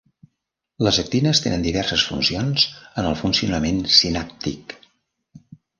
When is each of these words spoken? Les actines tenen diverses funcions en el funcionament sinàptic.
Les 0.87 0.97
actines 1.03 1.41
tenen 1.47 1.67
diverses 1.67 2.07
funcions 2.13 2.67
en 3.03 3.11
el 3.13 3.21
funcionament 3.23 3.81
sinàptic. 4.01 4.79